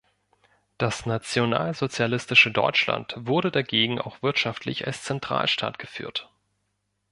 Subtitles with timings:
[0.79, 6.27] Das nationalsozialistische Deutschland wurde dagegen auch wirtschaftlich als Zentralstaat geführt.